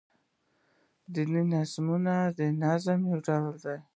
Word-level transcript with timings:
دیني 1.13 1.43
نظمونه 1.53 2.13
دنظم 2.37 2.99
يو 3.09 3.17
ډول 3.25 3.53
دﺉ. 3.63 3.75